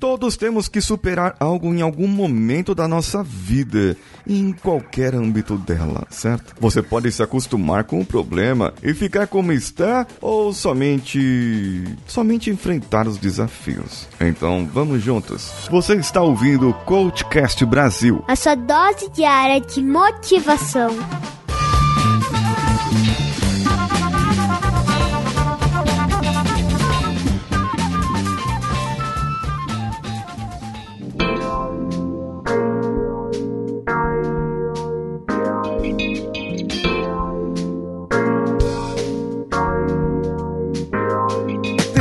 Todos 0.00 0.34
temos 0.34 0.66
que 0.66 0.80
superar 0.80 1.36
algo 1.38 1.74
em 1.74 1.82
algum 1.82 2.08
momento 2.08 2.74
da 2.74 2.88
nossa 2.88 3.22
vida, 3.22 3.94
em 4.26 4.50
qualquer 4.50 5.14
âmbito 5.14 5.58
dela, 5.58 6.06
certo? 6.08 6.54
Você 6.58 6.82
pode 6.82 7.12
se 7.12 7.22
acostumar 7.22 7.84
com 7.84 8.00
o 8.00 8.06
problema 8.06 8.72
e 8.82 8.94
ficar 8.94 9.26
como 9.26 9.52
está 9.52 10.06
ou 10.18 10.54
somente 10.54 11.84
somente 12.06 12.48
enfrentar 12.48 13.06
os 13.06 13.18
desafios. 13.18 14.08
Então, 14.18 14.66
vamos 14.72 15.02
juntos. 15.02 15.52
Você 15.70 15.96
está 15.96 16.22
ouvindo 16.22 16.70
o 16.70 16.74
Coachcast 16.74 17.62
Brasil. 17.66 18.24
A 18.26 18.34
sua 18.34 18.54
dose 18.54 19.10
diária 19.10 19.60
de 19.60 19.82
motivação. 19.82 20.96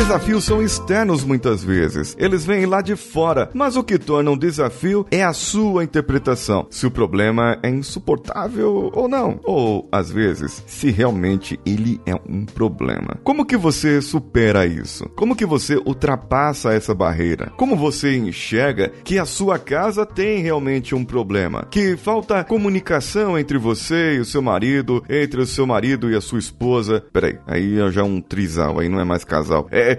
Desafios 0.10 0.44
são 0.44 0.60
externos 0.60 1.24
muitas 1.24 1.64
vezes. 1.64 2.16
Eles 2.18 2.44
vêm 2.44 2.66
lá 2.66 2.82
de 2.82 2.96
fora, 2.96 3.48
mas 3.54 3.76
o 3.76 3.84
que 3.84 4.00
torna 4.00 4.32
um 4.32 4.38
desafio 4.38 5.06
é 5.12 5.24
a 5.24 5.34
sua 5.34 5.84
interpretação. 5.84 6.66
Se 6.72 6.88
o 6.88 6.92
problema 6.92 7.60
é 7.62 7.70
insuportável 7.70 8.90
ou 8.92 9.08
não, 9.08 9.40
ou 9.44 9.88
às 9.92 10.12
vezes, 10.12 10.64
se 10.66 10.90
realmente 10.90 11.60
ele 11.64 12.02
é 12.08 12.16
um 12.28 12.44
problema. 12.44 13.20
Como 13.24 13.46
que 13.46 13.56
você 13.56 14.02
supera 14.02 14.66
isso? 14.66 15.08
Como 15.10 15.36
que 15.36 15.46
você 15.46 15.76
ultrapassa 15.76 16.74
essa 16.74 16.96
barreira? 16.96 17.54
Como 17.56 17.76
você 17.76 18.18
enxerga 18.18 18.92
que 19.04 19.20
a 19.20 19.26
sua 19.26 19.60
casa 19.60 20.08
tem 20.08 20.42
realmente 20.42 20.96
um 20.96 21.06
problema? 21.06 21.68
Que 21.70 21.96
falta 21.96 22.44
comunicação 22.44 23.38
entre 23.38 23.60
você 23.60 24.16
e 24.16 24.20
o 24.22 24.26
seu 24.26 24.42
marido, 24.42 25.04
entre 25.08 25.40
o 25.40 25.46
seu 25.46 25.68
marido 25.68 26.10
e 26.10 26.16
a 26.16 26.22
sua 26.22 26.40
esposa. 26.40 27.06
Peraí, 27.14 27.38
aí 27.46 27.80
é 27.80 27.92
já 27.92 28.04
um 28.04 28.20
trisal, 28.20 28.80
aí 28.80 28.90
não 28.90 29.00
é 29.00 29.06
mais 29.06 29.24
casal. 29.24 29.68
É, 29.70 29.99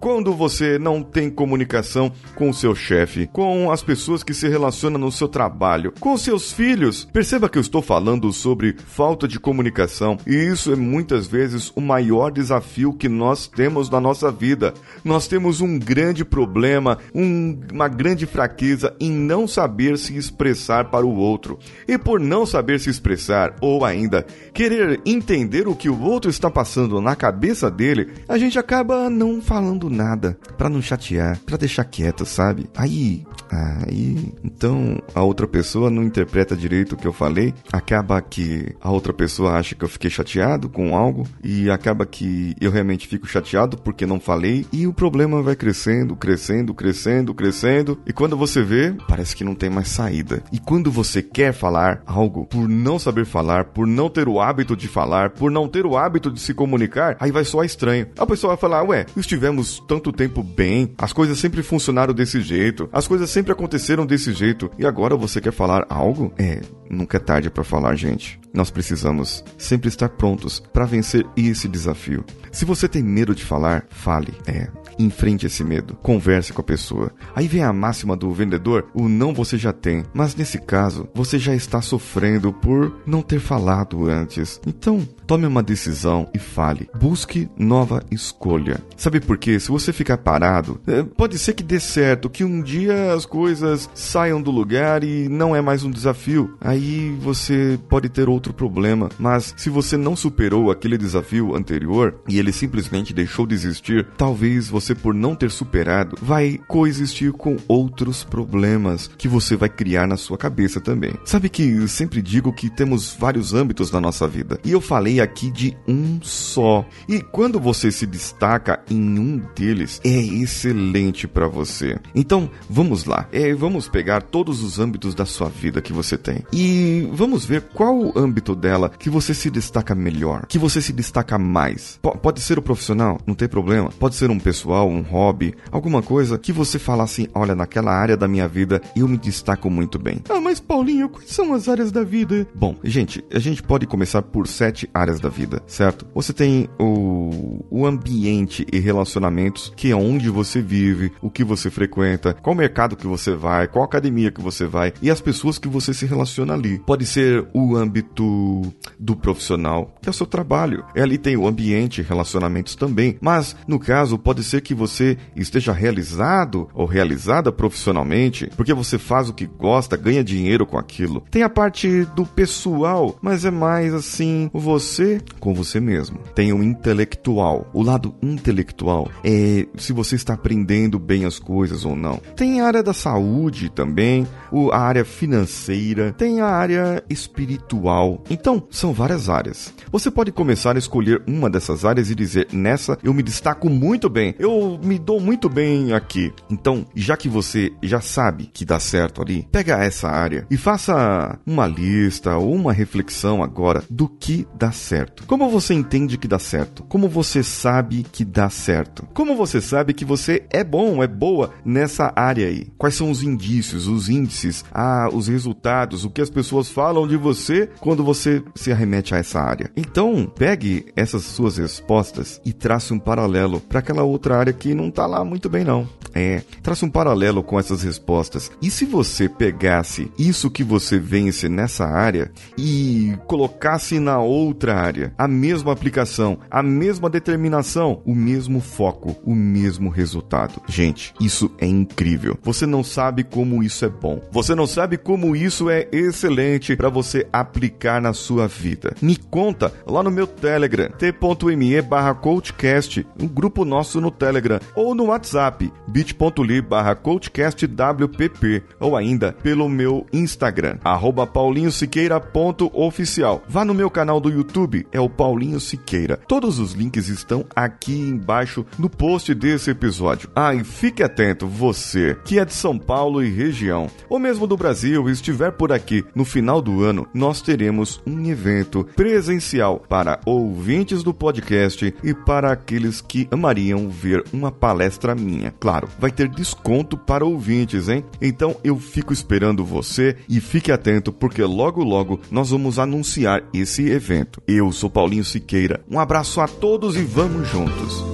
quando 0.00 0.32
você 0.32 0.78
não 0.78 1.02
tem 1.02 1.28
comunicação 1.28 2.12
com 2.34 2.48
o 2.48 2.54
seu 2.54 2.74
chefe, 2.74 3.28
com 3.32 3.70
as 3.70 3.82
pessoas 3.82 4.22
que 4.22 4.32
se 4.32 4.48
relacionam 4.48 4.98
no 4.98 5.12
seu 5.12 5.28
trabalho, 5.28 5.92
com 6.00 6.16
seus 6.16 6.52
filhos, 6.52 7.04
perceba 7.12 7.48
que 7.48 7.58
eu 7.58 7.62
estou 7.62 7.82
falando 7.82 8.32
sobre 8.32 8.76
falta 8.86 9.26
de 9.26 9.40
comunicação 9.40 10.16
e 10.26 10.34
isso 10.34 10.72
é 10.72 10.76
muitas 10.76 11.26
vezes 11.26 11.72
o 11.74 11.80
maior 11.80 12.30
desafio 12.30 12.92
que 12.92 13.08
nós 13.08 13.46
temos 13.46 13.90
na 13.90 14.00
nossa 14.00 14.30
vida. 14.30 14.72
Nós 15.04 15.26
temos 15.26 15.60
um 15.60 15.78
grande 15.78 16.24
problema, 16.24 16.98
um, 17.14 17.60
uma 17.72 17.88
grande 17.88 18.26
fraqueza 18.26 18.94
em 19.00 19.10
não 19.10 19.46
saber 19.46 19.98
se 19.98 20.16
expressar 20.16 20.90
para 20.90 21.06
o 21.06 21.14
outro. 21.14 21.58
E 21.88 21.98
por 21.98 22.20
não 22.20 22.46
saber 22.46 22.80
se 22.80 22.90
expressar, 22.90 23.56
ou 23.60 23.84
ainda 23.84 24.24
querer 24.52 25.00
entender 25.04 25.66
o 25.68 25.74
que 25.74 25.88
o 25.88 26.00
outro 26.00 26.30
está 26.30 26.50
passando 26.50 27.00
na 27.00 27.16
cabeça 27.16 27.70
dele, 27.70 28.12
a 28.28 28.38
gente 28.38 28.58
acaba 28.58 29.10
não 29.10 29.33
não 29.33 29.33
falando 29.40 29.90
nada 29.90 30.38
para 30.56 30.68
não 30.68 30.82
chatear, 30.82 31.38
para 31.44 31.56
deixar 31.56 31.84
quieto, 31.84 32.24
sabe? 32.24 32.68
Aí, 32.76 33.24
aí, 33.50 34.32
então 34.42 35.00
a 35.14 35.22
outra 35.22 35.46
pessoa 35.46 35.90
não 35.90 36.02
interpreta 36.02 36.56
direito 36.56 36.94
o 36.94 36.96
que 36.96 37.06
eu 37.06 37.12
falei, 37.12 37.54
acaba 37.72 38.20
que 38.20 38.74
a 38.80 38.90
outra 38.90 39.12
pessoa 39.12 39.52
acha 39.52 39.74
que 39.74 39.84
eu 39.84 39.88
fiquei 39.88 40.10
chateado 40.10 40.68
com 40.68 40.96
algo 40.96 41.26
e 41.42 41.70
acaba 41.70 42.06
que 42.06 42.54
eu 42.60 42.70
realmente 42.70 43.06
fico 43.06 43.26
chateado 43.26 43.76
porque 43.78 44.06
não 44.06 44.20
falei 44.20 44.66
e 44.72 44.86
o 44.86 44.92
problema 44.92 45.42
vai 45.42 45.56
crescendo, 45.56 46.16
crescendo, 46.16 46.74
crescendo, 46.74 47.34
crescendo 47.34 47.98
e 48.06 48.12
quando 48.12 48.36
você 48.36 48.62
vê, 48.62 48.94
parece 49.08 49.34
que 49.34 49.44
não 49.44 49.54
tem 49.54 49.70
mais 49.70 49.88
saída. 49.88 50.42
E 50.52 50.58
quando 50.58 50.90
você 50.90 51.22
quer 51.22 51.52
falar 51.52 52.02
algo, 52.06 52.46
por 52.46 52.68
não 52.68 52.98
saber 52.98 53.24
falar, 53.24 53.66
por 53.66 53.86
não 53.86 54.08
ter 54.08 54.28
o 54.28 54.40
hábito 54.40 54.76
de 54.76 54.88
falar, 54.88 55.30
por 55.30 55.50
não 55.50 55.68
ter 55.68 55.86
o 55.86 55.96
hábito 55.96 56.30
de 56.30 56.40
se 56.40 56.54
comunicar, 56.54 57.16
aí 57.20 57.30
vai 57.30 57.44
soar 57.44 57.66
estranho. 57.66 58.06
A 58.18 58.26
pessoa 58.26 58.52
vai 58.52 58.60
falar, 58.60 58.82
ué, 58.84 59.06
estivemos 59.16 59.82
tanto 59.86 60.12
tempo 60.12 60.42
bem, 60.42 60.92
as 60.98 61.12
coisas 61.12 61.38
sempre 61.38 61.62
funcionaram 61.62 62.14
desse 62.14 62.40
jeito, 62.40 62.88
as 62.92 63.06
coisas 63.06 63.30
sempre 63.34 63.50
aconteceram 63.50 64.06
desse 64.06 64.32
jeito, 64.32 64.70
e 64.78 64.86
agora 64.86 65.16
você 65.16 65.40
quer 65.40 65.52
falar 65.52 65.84
algo? 65.88 66.32
É, 66.38 66.60
nunca 66.88 67.16
é 67.16 67.20
tarde 67.20 67.50
para 67.50 67.64
falar, 67.64 67.96
gente. 67.96 68.38
Nós 68.52 68.70
precisamos 68.70 69.44
sempre 69.58 69.88
estar 69.88 70.08
prontos 70.08 70.60
para 70.72 70.86
vencer 70.86 71.26
esse 71.36 71.66
desafio. 71.66 72.24
Se 72.52 72.64
você 72.64 72.88
tem 72.88 73.02
medo 73.02 73.34
de 73.34 73.44
falar, 73.44 73.86
fale. 73.90 74.32
É, 74.46 74.68
enfrente 74.98 75.46
esse 75.46 75.64
medo. 75.64 75.96
Converse 76.02 76.52
com 76.52 76.60
a 76.60 76.64
pessoa. 76.64 77.12
Aí 77.34 77.48
vem 77.48 77.62
a 77.62 77.72
máxima 77.72 78.16
do 78.16 78.32
vendedor: 78.32 78.86
o 78.94 79.08
não 79.08 79.34
você 79.34 79.56
já 79.56 79.72
tem, 79.72 80.04
mas 80.12 80.34
nesse 80.34 80.58
caso, 80.58 81.08
você 81.14 81.38
já 81.38 81.54
está 81.54 81.80
sofrendo 81.80 82.52
por 82.52 83.00
não 83.06 83.22
ter 83.22 83.40
falado 83.40 84.08
antes. 84.08 84.60
Então, 84.66 85.06
tome 85.26 85.46
uma 85.46 85.62
decisão 85.62 86.28
e 86.34 86.38
fale. 86.38 86.88
Busque 86.98 87.48
nova 87.58 88.02
escolha. 88.10 88.80
Sabe 88.96 89.20
por 89.20 89.38
quê? 89.38 89.58
Se 89.58 89.70
você 89.70 89.92
ficar 89.92 90.18
parado, 90.18 90.80
é, 90.86 91.02
pode 91.02 91.38
ser 91.38 91.54
que 91.54 91.62
dê 91.62 91.80
certo, 91.80 92.30
que 92.30 92.44
um 92.44 92.62
dia 92.62 93.12
as 93.12 93.26
coisas 93.26 93.88
saiam 93.94 94.40
do 94.40 94.50
lugar 94.50 95.02
e 95.04 95.28
não 95.28 95.54
é 95.54 95.60
mais 95.60 95.84
um 95.84 95.90
desafio. 95.90 96.56
Aí 96.60 97.16
você 97.20 97.78
pode 97.88 98.08
ter 98.08 98.28
outro 98.28 98.52
problema. 98.52 99.08
Mas 99.18 99.54
se 99.56 99.70
você 99.70 99.96
não 99.96 100.16
superou 100.16 100.70
aquele 100.70 100.98
desafio 100.98 101.54
anterior 101.54 102.14
e 102.28 102.38
ele 102.38 102.52
simplesmente 102.52 103.14
deixou 103.14 103.46
de 103.46 103.54
existir, 103.54 104.06
talvez 104.16 104.68
você, 104.68 104.83
por 104.92 105.14
não 105.14 105.36
ter 105.36 105.52
superado, 105.52 106.18
vai 106.20 106.58
coexistir 106.66 107.32
com 107.32 107.56
outros 107.68 108.24
problemas 108.24 109.08
que 109.16 109.28
você 109.28 109.54
vai 109.54 109.68
criar 109.68 110.08
na 110.08 110.16
sua 110.16 110.36
cabeça 110.36 110.80
também. 110.80 111.14
Sabe 111.24 111.48
que 111.48 111.62
eu 111.62 111.86
sempre 111.86 112.20
digo 112.20 112.52
que 112.52 112.68
temos 112.68 113.16
vários 113.16 113.54
âmbitos 113.54 113.92
na 113.92 114.00
nossa 114.00 114.26
vida 114.26 114.58
e 114.64 114.72
eu 114.72 114.80
falei 114.80 115.20
aqui 115.20 115.48
de 115.52 115.76
um 115.86 116.18
só. 116.22 116.84
E 117.08 117.20
quando 117.20 117.60
você 117.60 117.92
se 117.92 118.04
destaca 118.04 118.82
em 118.90 119.18
um 119.18 119.40
deles, 119.54 120.00
é 120.02 120.08
excelente 120.08 121.28
para 121.28 121.46
você. 121.46 121.96
Então, 122.14 122.50
vamos 122.68 123.04
lá. 123.04 123.28
É, 123.30 123.54
vamos 123.54 123.88
pegar 123.88 124.22
todos 124.22 124.62
os 124.62 124.80
âmbitos 124.80 125.14
da 125.14 125.24
sua 125.24 125.48
vida 125.48 125.80
que 125.80 125.92
você 125.92 126.18
tem 126.18 126.42
e 126.52 127.08
vamos 127.12 127.44
ver 127.44 127.62
qual 127.62 128.12
âmbito 128.16 128.54
dela 128.54 128.88
que 128.88 129.10
você 129.10 129.34
se 129.34 129.50
destaca 129.50 129.94
melhor, 129.94 130.46
que 130.46 130.58
você 130.58 130.80
se 130.80 130.92
destaca 130.92 131.38
mais. 131.38 131.98
P 132.02 132.10
pode 132.18 132.40
ser 132.40 132.58
o 132.58 132.62
profissional, 132.62 133.20
não 133.26 133.34
tem 133.34 133.46
problema. 133.46 133.90
Pode 133.98 134.14
ser 134.14 134.30
um 134.30 134.38
pessoal, 134.38 134.64
um 134.82 135.02
hobby, 135.02 135.54
alguma 135.70 136.02
coisa 136.02 136.38
que 136.38 136.52
você 136.52 136.78
fala 136.78 137.04
assim: 137.04 137.28
olha, 137.34 137.54
naquela 137.54 137.92
área 137.92 138.16
da 138.16 138.26
minha 138.26 138.48
vida 138.48 138.80
eu 138.96 139.06
me 139.06 139.18
destaco 139.18 139.70
muito 139.70 139.98
bem. 139.98 140.20
Ah, 140.28 140.40
mas 140.40 140.58
Paulinho, 140.58 141.08
quais 141.08 141.30
são 141.30 141.52
as 141.52 141.68
áreas 141.68 141.92
da 141.92 142.02
vida? 142.02 142.46
Bom, 142.54 142.76
gente, 142.82 143.24
a 143.32 143.38
gente 143.38 143.62
pode 143.62 143.86
começar 143.86 144.22
por 144.22 144.48
sete 144.48 144.88
áreas 144.92 145.20
da 145.20 145.28
vida, 145.28 145.62
certo? 145.66 146.06
Você 146.14 146.32
tem 146.32 146.68
o, 146.80 147.64
o 147.70 147.86
ambiente 147.86 148.66
e 148.72 148.78
relacionamentos, 148.78 149.72
que 149.76 149.90
é 149.90 149.96
onde 149.96 150.28
você 150.30 150.60
vive, 150.60 151.12
o 151.22 151.30
que 151.30 151.44
você 151.44 151.70
frequenta, 151.70 152.34
qual 152.34 152.56
mercado 152.56 152.96
que 152.96 153.06
você 153.06 153.34
vai, 153.34 153.68
qual 153.68 153.84
academia 153.84 154.30
que 154.30 154.40
você 154.40 154.66
vai 154.66 154.92
e 155.02 155.10
as 155.10 155.20
pessoas 155.20 155.58
que 155.58 155.68
você 155.68 155.92
se 155.92 156.06
relaciona 156.06 156.54
ali. 156.54 156.78
Pode 156.78 157.04
ser 157.06 157.46
o 157.52 157.76
âmbito 157.76 158.62
do 158.98 159.16
profissional, 159.16 159.94
que 160.00 160.08
é 160.08 160.10
o 160.10 160.14
seu 160.14 160.26
trabalho. 160.26 160.84
E 160.94 161.00
ali 161.00 161.18
tem 161.18 161.36
o 161.36 161.46
ambiente 161.46 162.00
e 162.00 162.04
relacionamentos 162.04 162.74
também. 162.74 163.16
Mas, 163.20 163.56
no 163.66 163.78
caso, 163.78 164.18
pode 164.18 164.42
ser 164.42 164.60
que 164.64 164.74
você 164.74 165.16
esteja 165.36 165.72
realizado 165.72 166.68
ou 166.74 166.86
realizada 166.86 167.52
profissionalmente, 167.52 168.50
porque 168.56 168.74
você 168.74 168.98
faz 168.98 169.28
o 169.28 169.34
que 169.34 169.46
gosta, 169.46 169.96
ganha 169.96 170.24
dinheiro 170.24 170.66
com 170.66 170.78
aquilo. 170.78 171.22
Tem 171.30 171.42
a 171.42 171.48
parte 171.48 172.04
do 172.16 172.24
pessoal, 172.26 173.16
mas 173.22 173.44
é 173.44 173.50
mais 173.50 173.94
assim, 173.94 174.50
você 174.52 175.20
com 175.38 175.54
você 175.54 175.78
mesmo. 175.78 176.18
Tem 176.34 176.52
o 176.52 176.62
intelectual. 176.62 177.70
O 177.72 177.82
lado 177.82 178.14
intelectual 178.22 179.10
é 179.22 179.66
se 179.76 179.92
você 179.92 180.16
está 180.16 180.34
aprendendo 180.34 180.98
bem 180.98 181.24
as 181.24 181.38
coisas 181.38 181.84
ou 181.84 181.94
não. 181.94 182.20
Tem 182.34 182.60
a 182.60 182.66
área 182.66 182.82
da 182.82 182.92
saúde 182.92 183.68
também, 183.68 184.26
a 184.72 184.78
área 184.78 185.04
financeira, 185.04 186.12
tem 186.12 186.40
a 186.40 186.46
área 186.46 187.04
espiritual. 187.10 188.24
Então, 188.30 188.66
são 188.70 188.92
várias 188.92 189.28
áreas. 189.28 189.74
Você 189.92 190.10
pode 190.10 190.32
começar 190.32 190.76
a 190.76 190.78
escolher 190.78 191.22
uma 191.26 191.50
dessas 191.50 191.84
áreas 191.84 192.10
e 192.10 192.14
dizer: 192.14 192.48
nessa 192.52 192.98
eu 193.02 193.12
me 193.12 193.22
destaco 193.22 193.68
muito 193.68 194.08
bem, 194.08 194.34
eu 194.38 194.50
me 194.82 194.98
dou 194.98 195.20
muito 195.20 195.48
bem 195.48 195.92
aqui. 195.92 196.32
Então, 196.50 196.86
já 196.94 197.16
que 197.16 197.28
você 197.28 197.72
já 197.82 198.00
sabe 198.00 198.50
que 198.52 198.64
dá 198.64 198.78
certo 198.80 199.22
ali, 199.22 199.46
pega 199.50 199.82
essa 199.82 200.08
área 200.08 200.46
e 200.50 200.56
faça 200.56 201.38
uma 201.46 201.66
lista 201.66 202.36
ou 202.36 202.54
uma 202.54 202.72
reflexão 202.72 203.42
agora 203.42 203.82
do 203.90 204.08
que 204.08 204.46
dá 204.54 204.72
certo. 204.72 205.26
Como 205.26 205.48
você 205.48 205.74
entende 205.74 206.18
que 206.18 206.28
dá 206.28 206.38
certo? 206.38 206.84
Como 206.84 207.08
você 207.08 207.42
sabe 207.42 208.04
que 208.10 208.24
dá 208.24 208.48
certo? 208.50 209.06
Como 209.14 209.36
você 209.36 209.60
sabe 209.60 209.94
que 209.94 210.04
você 210.04 210.44
é 210.50 210.62
bom, 210.62 211.02
é 211.02 211.06
boa 211.06 211.50
nessa 211.64 212.12
área 212.14 212.46
aí? 212.46 212.68
Quais 212.78 212.94
são 212.94 213.10
os 213.10 213.22
indícios, 213.22 213.86
os 213.86 214.08
índices, 214.08 214.64
ah, 214.72 215.08
os 215.12 215.28
resultados, 215.28 216.04
o 216.04 216.10
que 216.10 216.20
as 216.20 216.30
pessoas 216.30 216.68
falam 216.68 217.06
de 217.06 217.16
você 217.16 217.68
quando 217.80 218.04
você 218.04 218.42
se 218.54 218.72
arremete 218.72 219.14
a 219.14 219.18
essa 219.18 219.40
área? 219.40 219.70
Então, 219.76 220.26
pegue 220.26 220.86
essas 220.96 221.22
suas 221.22 221.58
respostas 221.58 222.40
e 222.44 222.52
trace 222.52 222.92
um 222.92 222.98
paralelo 222.98 223.60
para 223.60 223.80
aquela 223.80 224.02
outra 224.02 224.36
área 224.36 224.43
que 224.52 224.74
não 224.74 224.90
tá 224.90 225.06
lá 225.06 225.24
muito 225.24 225.48
bem 225.48 225.64
não. 225.64 225.88
É, 226.14 226.42
traça 226.62 226.86
um 226.86 226.90
paralelo 226.90 227.42
com 227.42 227.58
essas 227.58 227.82
respostas. 227.82 228.50
E 228.62 228.70
se 228.70 228.84
você 228.84 229.28
pegasse 229.28 230.10
isso 230.16 230.50
que 230.50 230.62
você 230.62 230.98
vence 230.98 231.48
nessa 231.48 231.84
área 231.84 232.30
e 232.56 233.16
colocasse 233.26 233.98
na 233.98 234.20
outra 234.20 234.76
área 234.76 235.12
a 235.18 235.26
mesma 235.26 235.72
aplicação, 235.72 236.38
a 236.48 236.62
mesma 236.62 237.10
determinação, 237.10 238.00
o 238.06 238.14
mesmo 238.14 238.60
foco, 238.60 239.16
o 239.24 239.34
mesmo 239.34 239.90
resultado? 239.90 240.62
Gente, 240.68 241.12
isso 241.20 241.50
é 241.58 241.66
incrível. 241.66 242.38
Você 242.42 242.64
não 242.64 242.84
sabe 242.84 243.24
como 243.24 243.62
isso 243.62 243.84
é 243.84 243.88
bom. 243.88 244.20
Você 244.30 244.54
não 244.54 244.66
sabe 244.66 244.96
como 244.96 245.34
isso 245.34 245.68
é 245.68 245.88
excelente 245.90 246.76
para 246.76 246.88
você 246.88 247.26
aplicar 247.32 248.00
na 248.00 248.12
sua 248.12 248.46
vida. 248.46 248.94
Me 249.02 249.16
conta 249.16 249.72
lá 249.86 250.02
no 250.02 250.10
meu 250.10 250.26
Telegram, 250.26 250.88
t.me 250.90 251.82
barra 251.82 252.14
coachcast, 252.14 253.06
um 253.20 253.26
grupo 253.26 253.64
nosso 253.64 254.00
no 254.00 254.10
Telegram, 254.10 254.33
ou 254.74 254.94
no 254.94 255.06
WhatsApp, 255.06 255.72
bit.ly 255.86 256.60
barra 256.60 256.94
coachcastwpp, 256.94 258.62
ou 258.80 258.96
ainda 258.96 259.32
pelo 259.32 259.68
meu 259.68 260.06
Instagram, 260.12 260.78
arroba 260.84 261.26
paulinhosiqueira.oficial. 261.26 263.42
Vá 263.48 263.64
no 263.64 263.74
meu 263.74 263.90
canal 263.90 264.20
do 264.20 264.30
YouTube, 264.30 264.86
é 264.92 265.00
o 265.00 265.08
Paulinho 265.08 265.60
Siqueira. 265.60 266.18
Todos 266.28 266.58
os 266.58 266.72
links 266.72 267.08
estão 267.08 267.44
aqui 267.54 267.98
embaixo 267.98 268.66
no 268.78 268.90
post 268.90 269.34
desse 269.34 269.70
episódio. 269.70 270.30
Ah, 270.34 270.54
e 270.54 270.64
fique 270.64 271.02
atento, 271.02 271.46
você 271.46 272.16
que 272.24 272.38
é 272.38 272.44
de 272.44 272.52
São 272.52 272.78
Paulo 272.78 273.22
e 273.22 273.30
região, 273.30 273.88
ou 274.08 274.18
mesmo 274.18 274.46
do 274.46 274.56
Brasil, 274.56 275.08
estiver 275.08 275.52
por 275.52 275.72
aqui 275.72 276.04
no 276.14 276.24
final 276.24 276.60
do 276.60 276.82
ano, 276.82 277.06
nós 277.12 277.40
teremos 277.40 278.00
um 278.06 278.28
evento 278.28 278.84
presencial 278.96 279.82
para 279.88 280.20
ouvintes 280.24 281.02
do 281.02 281.14
podcast 281.14 281.94
e 282.02 282.14
para 282.14 282.52
aqueles 282.52 283.00
que 283.00 283.28
amariam 283.30 283.88
ver 283.88 284.13
uma 284.32 284.52
palestra 284.52 285.14
minha. 285.14 285.50
Claro, 285.58 285.88
vai 285.98 286.10
ter 286.10 286.28
desconto 286.28 286.96
para 286.96 287.24
ouvintes, 287.24 287.88
hein? 287.88 288.04
Então 288.20 288.56
eu 288.62 288.78
fico 288.78 289.12
esperando 289.12 289.64
você 289.64 290.16
e 290.28 290.40
fique 290.40 290.70
atento 290.70 291.12
porque 291.12 291.42
logo 291.42 291.82
logo 291.82 292.20
nós 292.30 292.50
vamos 292.50 292.78
anunciar 292.78 293.42
esse 293.52 293.88
evento. 293.88 294.42
Eu 294.46 294.70
sou 294.72 294.90
Paulinho 294.90 295.24
Siqueira. 295.24 295.82
Um 295.90 295.98
abraço 295.98 296.40
a 296.40 296.46
todos 296.46 296.96
e 296.96 297.02
vamos 297.02 297.48
juntos. 297.48 298.13